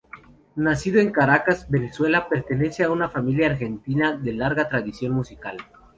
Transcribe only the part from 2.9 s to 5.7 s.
familia argentina de larga tradición musical.